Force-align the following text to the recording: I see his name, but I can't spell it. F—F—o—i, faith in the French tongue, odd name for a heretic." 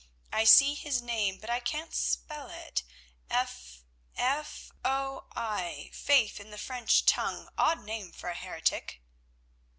I 0.33 0.45
see 0.45 0.73
his 0.73 0.99
name, 0.99 1.37
but 1.39 1.51
I 1.51 1.59
can't 1.59 1.93
spell 1.93 2.49
it. 2.49 2.81
F—F—o—i, 3.29 5.91
faith 5.93 6.39
in 6.39 6.49
the 6.49 6.57
French 6.57 7.05
tongue, 7.05 7.49
odd 7.55 7.83
name 7.83 8.11
for 8.11 8.29
a 8.29 8.33
heretic." 8.35 8.99